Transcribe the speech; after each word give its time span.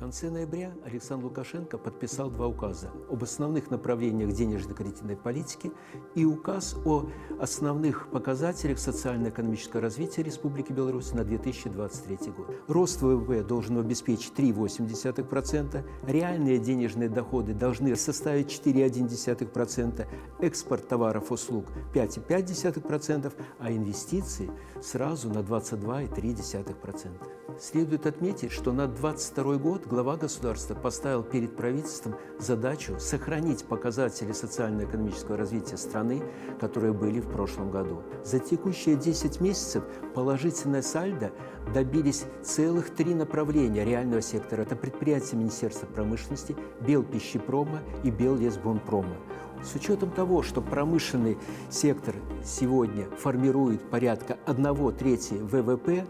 конце 0.00 0.30
ноября 0.30 0.72
Александр 0.82 1.26
Лукашенко 1.26 1.76
подписал 1.76 2.30
два 2.30 2.46
указа 2.46 2.90
об 3.10 3.22
основных 3.22 3.70
направлениях 3.70 4.32
денежно-кредитной 4.32 5.14
политики 5.14 5.70
и 6.14 6.24
указ 6.24 6.74
о 6.86 7.10
основных 7.38 8.10
показателях 8.10 8.78
социально-экономического 8.78 9.82
развития 9.82 10.22
Республики 10.22 10.72
Беларусь 10.72 11.12
на 11.12 11.22
2023 11.22 12.32
год. 12.32 12.46
Рост 12.66 13.02
ВВП 13.02 13.42
должен 13.42 13.76
обеспечить 13.76 14.32
3,8%, 14.34 15.84
реальные 16.06 16.58
денежные 16.58 17.10
доходы 17.10 17.52
должны 17.52 17.94
составить 17.94 18.46
4,1%, 18.46 20.06
экспорт 20.40 20.88
товаров 20.88 21.30
и 21.30 21.34
услуг 21.34 21.66
5,5%, 21.92 23.32
а 23.58 23.70
инвестиции 23.70 24.50
сразу 24.80 25.28
на 25.28 25.40
22,3%. 25.40 27.60
Следует 27.60 28.06
отметить, 28.06 28.52
что 28.52 28.72
на 28.72 28.86
2022 28.86 29.56
год 29.56 29.86
глава 29.90 30.16
государства 30.16 30.74
поставил 30.74 31.24
перед 31.24 31.56
правительством 31.56 32.14
задачу 32.38 32.94
сохранить 33.00 33.64
показатели 33.64 34.30
социально-экономического 34.30 35.36
развития 35.36 35.76
страны, 35.76 36.22
которые 36.60 36.92
были 36.92 37.18
в 37.18 37.28
прошлом 37.28 37.72
году. 37.72 38.04
За 38.24 38.38
текущие 38.38 38.94
10 38.94 39.40
месяцев 39.40 39.82
положительное 40.14 40.82
сальдо 40.82 41.32
добились 41.74 42.24
целых 42.40 42.94
три 42.94 43.16
направления 43.16 43.84
реального 43.84 44.22
сектора. 44.22 44.62
Это 44.62 44.76
предприятия 44.76 45.34
Министерства 45.34 45.86
промышленности, 45.86 46.54
Белпищепрома 46.86 47.80
и 48.04 48.10
Беллесбонпрома. 48.10 49.16
С 49.64 49.74
учетом 49.74 50.10
того, 50.12 50.42
что 50.42 50.62
промышленный 50.62 51.36
сектор 51.68 52.14
сегодня 52.44 53.06
формирует 53.18 53.82
порядка 53.90 54.38
1 54.46 54.92
трети 54.96 55.34
ВВП, 55.34 56.06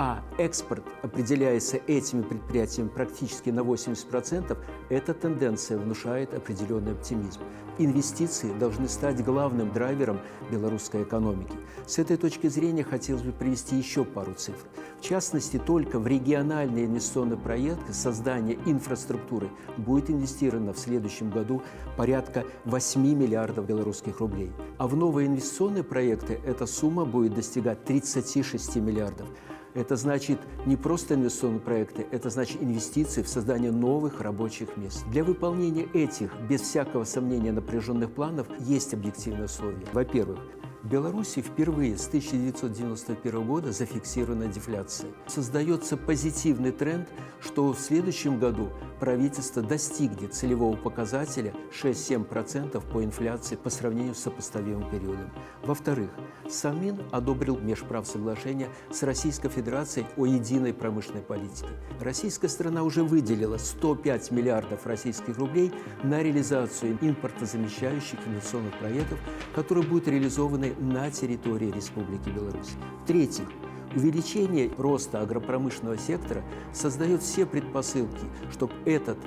а 0.00 0.22
экспорт 0.38 0.84
определяется 1.02 1.76
этими 1.88 2.22
предприятиями 2.22 2.86
практически 2.86 3.50
на 3.50 3.62
80%, 3.62 4.56
эта 4.90 5.12
тенденция 5.12 5.76
внушает 5.76 6.34
определенный 6.34 6.92
оптимизм. 6.92 7.40
Инвестиции 7.78 8.56
должны 8.60 8.88
стать 8.88 9.24
главным 9.24 9.72
драйвером 9.72 10.20
белорусской 10.52 11.02
экономики. 11.02 11.56
С 11.84 11.98
этой 11.98 12.16
точки 12.16 12.46
зрения 12.46 12.84
хотелось 12.84 13.22
бы 13.22 13.32
привести 13.32 13.74
еще 13.74 14.04
пару 14.04 14.34
цифр. 14.34 14.68
В 15.00 15.02
частности, 15.02 15.58
только 15.58 15.98
в 15.98 16.06
региональные 16.06 16.84
инвестиционные 16.86 17.36
проекты 17.36 17.92
создания 17.92 18.56
инфраструктуры 18.66 19.48
будет 19.78 20.10
инвестировано 20.10 20.74
в 20.74 20.78
следующем 20.78 21.28
году 21.28 21.60
порядка 21.96 22.44
8 22.66 23.00
миллиардов 23.02 23.66
белорусских 23.66 24.20
рублей. 24.20 24.52
А 24.76 24.86
в 24.86 24.94
новые 24.94 25.26
инвестиционные 25.26 25.82
проекты 25.82 26.40
эта 26.46 26.66
сумма 26.66 27.04
будет 27.04 27.34
достигать 27.34 27.84
36 27.84 28.76
миллиардов. 28.76 29.26
Это 29.74 29.96
значит 29.96 30.40
не 30.66 30.76
просто 30.76 31.14
инвестиционные 31.14 31.60
проекты, 31.60 32.06
это 32.10 32.30
значит 32.30 32.62
инвестиции 32.62 33.22
в 33.22 33.28
создание 33.28 33.70
новых 33.70 34.20
рабочих 34.20 34.76
мест. 34.76 35.04
Для 35.10 35.24
выполнения 35.24 35.86
этих, 35.92 36.30
без 36.48 36.62
всякого 36.62 37.04
сомнения, 37.04 37.52
напряженных 37.52 38.10
планов 38.12 38.46
есть 38.60 38.94
объективные 38.94 39.44
условия. 39.44 39.86
Во-первых, 39.92 40.40
в 40.82 40.88
Беларуси 40.88 41.42
впервые 41.42 41.96
с 41.96 42.06
1991 42.06 43.46
года 43.46 43.72
зафиксирована 43.72 44.46
дефляция. 44.46 45.10
Создается 45.26 45.96
позитивный 45.96 46.70
тренд, 46.70 47.08
что 47.40 47.72
в 47.72 47.78
следующем 47.78 48.38
году 48.38 48.70
правительство 49.00 49.62
достигнет 49.62 50.34
целевого 50.34 50.76
показателя 50.76 51.52
6-7% 51.82 52.82
по 52.92 53.04
инфляции 53.04 53.56
по 53.56 53.70
сравнению 53.70 54.14
с 54.14 54.18
сопоставимым 54.18 54.88
периодом. 54.90 55.30
Во-вторых, 55.62 56.10
Самин 56.48 57.00
одобрил 57.10 57.58
межправ 57.58 58.06
соглашение 58.06 58.68
с 58.90 59.02
Российской 59.02 59.48
Федерацией 59.48 60.06
о 60.16 60.26
единой 60.26 60.72
промышленной 60.72 61.22
политике. 61.22 61.68
Российская 62.00 62.48
страна 62.48 62.82
уже 62.82 63.02
выделила 63.02 63.56
105 63.56 64.30
миллиардов 64.30 64.86
российских 64.86 65.38
рублей 65.38 65.72
на 66.02 66.22
реализацию 66.22 66.98
импортозамещающих 67.00 68.18
инвестиционных 68.26 68.78
проектов, 68.78 69.18
которые 69.54 69.86
будут 69.86 70.08
реализованы 70.08 70.67
на 70.78 71.10
территории 71.10 71.70
Республики 71.70 72.28
Беларусь. 72.28 72.76
В-третьих, 73.04 73.48
увеличение 73.94 74.70
роста 74.76 75.20
агропромышленного 75.20 75.98
сектора 75.98 76.42
создает 76.72 77.22
все 77.22 77.46
предпосылки, 77.46 78.26
чтобы 78.52 78.72
этот 78.84 79.18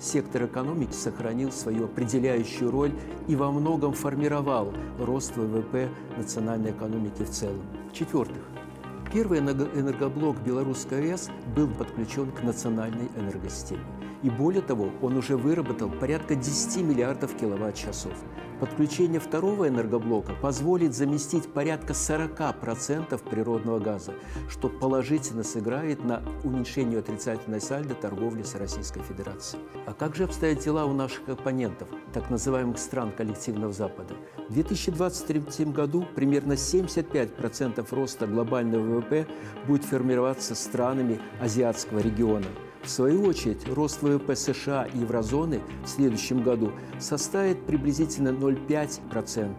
сектор 0.00 0.44
экономики 0.44 0.92
сохранил 0.92 1.50
свою 1.52 1.84
определяющую 1.86 2.70
роль 2.70 2.92
и 3.26 3.36
во 3.36 3.50
многом 3.50 3.92
формировал 3.92 4.72
рост 4.98 5.36
ВВП 5.36 5.88
национальной 6.16 6.70
экономики 6.70 7.22
в 7.22 7.30
целом. 7.30 7.62
В-четвертых, 7.90 8.42
первый 9.12 9.40
энергоблок 9.40 10.40
Белорусской 10.42 11.12
АЭС 11.12 11.30
был 11.56 11.68
подключен 11.68 12.30
к 12.30 12.42
национальной 12.42 13.08
энергосистеме. 13.16 13.82
И 14.22 14.30
более 14.30 14.62
того, 14.62 14.90
он 15.00 15.16
уже 15.16 15.36
выработал 15.36 15.90
порядка 15.90 16.34
10 16.34 16.82
миллиардов 16.82 17.36
киловатт-часов. 17.36 18.12
Подключение 18.60 19.20
второго 19.20 19.68
энергоблока 19.68 20.32
позволит 20.34 20.92
заместить 20.92 21.46
порядка 21.52 21.92
40% 21.92 23.16
природного 23.30 23.78
газа, 23.78 24.14
что 24.48 24.68
положительно 24.68 25.44
сыграет 25.44 26.04
на 26.04 26.22
уменьшение 26.42 26.98
отрицательной 26.98 27.60
сальдо 27.60 27.94
торговли 27.94 28.42
с 28.42 28.56
Российской 28.56 29.00
Федерацией. 29.02 29.62
А 29.86 29.92
как 29.92 30.16
же 30.16 30.24
обстоят 30.24 30.58
дела 30.58 30.86
у 30.86 30.92
наших 30.92 31.28
оппонентов, 31.28 31.88
так 32.12 32.30
называемых 32.30 32.78
стран 32.78 33.12
коллективного 33.12 33.72
Запада? 33.72 34.14
В 34.48 34.54
2023 34.54 35.66
году 35.66 36.04
примерно 36.16 36.54
75% 36.54 37.86
роста 37.94 38.26
глобального 38.26 38.98
ВВП 38.98 39.28
будет 39.68 39.84
формироваться 39.84 40.56
странами 40.56 41.20
азиатского 41.40 42.00
региона– 42.00 42.46
в 42.82 42.88
свою 42.88 43.24
очередь, 43.24 43.68
рост 43.68 44.02
ВВП 44.02 44.34
США 44.36 44.84
и 44.84 44.98
еврозоны 44.98 45.60
в 45.84 45.88
следующем 45.88 46.42
году 46.42 46.72
составит 46.98 47.64
приблизительно 47.66 48.28
0,5%. 48.28 49.54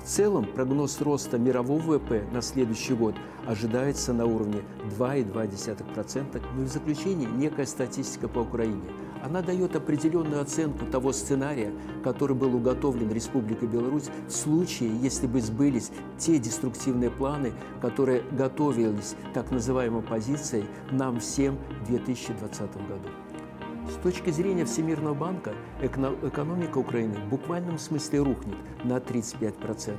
В 0.00 0.06
целом 0.06 0.44
прогноз 0.44 1.00
роста 1.00 1.38
мирового 1.38 1.80
ВВП 1.80 2.24
на 2.32 2.42
следующий 2.42 2.94
год 2.94 3.14
ожидается 3.46 4.12
на 4.12 4.26
уровне 4.26 4.62
2,2%. 4.98 6.42
Ну 6.54 6.62
и 6.62 6.64
в 6.64 6.68
заключение 6.68 7.30
некая 7.30 7.66
статистика 7.66 8.28
по 8.28 8.40
Украине– 8.40 8.82
она 9.24 9.40
дает 9.40 9.74
определенную 9.74 10.42
оценку 10.42 10.84
того 10.84 11.12
сценария, 11.12 11.72
который 12.02 12.36
был 12.36 12.54
уготовлен 12.54 13.10
Республикой 13.10 13.68
Беларусь 13.68 14.10
в 14.28 14.30
случае, 14.30 14.94
если 15.00 15.26
бы 15.26 15.40
сбылись 15.40 15.90
те 16.18 16.38
деструктивные 16.38 17.10
планы, 17.10 17.54
которые 17.80 18.22
готовились 18.32 19.16
так 19.32 19.50
называемой 19.50 20.00
оппозицией 20.00 20.66
нам 20.90 21.20
всем 21.20 21.56
в 21.82 21.86
2020 21.86 22.60
году. 22.86 23.08
С 23.88 24.02
точки 24.02 24.28
зрения 24.28 24.66
Всемирного 24.66 25.14
банка, 25.14 25.54
экономика 25.80 26.76
Украины 26.76 27.14
в 27.14 27.30
буквальном 27.30 27.78
смысле 27.78 28.20
рухнет 28.20 28.56
на 28.84 28.98
35%. 28.98 29.96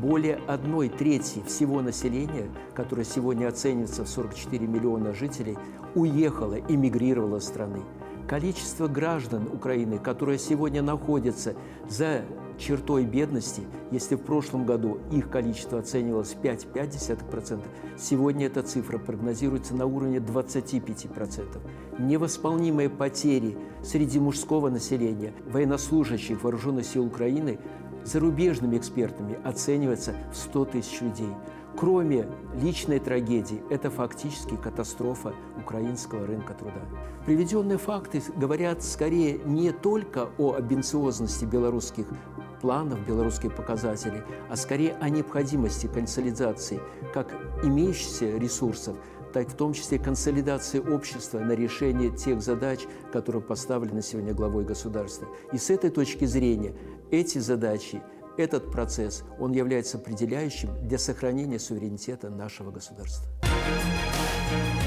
Более 0.00 0.36
одной 0.46 0.88
трети 0.88 1.42
всего 1.46 1.82
населения, 1.82 2.48
которое 2.74 3.04
сегодня 3.04 3.46
оценивается 3.46 4.04
в 4.04 4.08
44 4.08 4.66
миллиона 4.66 5.12
жителей, 5.12 5.58
уехало, 5.94 6.58
эмигрировало 6.68 7.36
из 7.36 7.44
страны 7.44 7.82
количество 8.26 8.88
граждан 8.88 9.48
Украины, 9.52 9.98
которые 9.98 10.38
сегодня 10.38 10.82
находятся 10.82 11.54
за 11.88 12.22
чертой 12.58 13.04
бедности, 13.04 13.62
если 13.90 14.14
в 14.14 14.22
прошлом 14.22 14.64
году 14.64 14.98
их 15.10 15.28
количество 15.30 15.78
оценивалось 15.80 16.36
5,5%, 16.40 17.60
сегодня 17.98 18.46
эта 18.46 18.62
цифра 18.62 18.98
прогнозируется 18.98 19.74
на 19.74 19.86
уровне 19.86 20.18
25%. 20.18 21.60
Невосполнимые 21.98 22.88
потери 22.88 23.56
среди 23.82 24.18
мужского 24.20 24.70
населения, 24.70 25.32
военнослужащих 25.46 26.42
вооруженных 26.42 26.86
сил 26.86 27.06
Украины 27.06 27.58
зарубежными 28.04 28.76
экспертами 28.76 29.38
оценивается 29.44 30.14
в 30.32 30.36
100 30.36 30.64
тысяч 30.66 31.00
людей– 31.00 31.30
кроме 31.76 32.28
личной 32.54 32.98
трагедии, 32.98 33.62
это 33.70 33.90
фактически 33.90 34.56
катастрофа 34.56 35.34
украинского 35.58 36.26
рынка 36.26 36.54
труда. 36.54 36.82
Приведенные 37.26 37.78
факты 37.78 38.22
говорят 38.36 38.82
скорее 38.82 39.38
не 39.44 39.72
только 39.72 40.28
о 40.38 40.54
амбициозности 40.54 41.44
белорусских 41.44 42.06
планов, 42.60 43.06
белорусских 43.06 43.54
показателей, 43.54 44.22
а 44.48 44.56
скорее 44.56 44.96
о 45.00 45.08
необходимости 45.10 45.86
консолидации 45.86 46.80
как 47.12 47.34
имеющихся 47.62 48.36
ресурсов, 48.38 48.96
так 49.34 49.48
в 49.48 49.54
том 49.54 49.72
числе 49.72 49.98
консолидации 49.98 50.78
общества 50.78 51.40
на 51.40 51.52
решение 51.52 52.10
тех 52.10 52.40
задач, 52.40 52.80
которые 53.12 53.42
поставлены 53.42 54.00
сегодня 54.00 54.32
главой 54.32 54.64
государства. 54.64 55.28
И 55.52 55.58
с 55.58 55.70
этой 55.70 55.90
точки 55.90 56.24
зрения 56.24 56.74
эти 57.10 57.38
задачи 57.38 58.00
этот 58.36 58.70
процесс, 58.72 59.22
он 59.38 59.52
является 59.52 59.98
определяющим 59.98 60.70
для 60.86 60.98
сохранения 60.98 61.58
суверенитета 61.58 62.30
нашего 62.30 62.70
государства. 62.72 63.28
Thank 64.54 64.82
you 64.82 64.83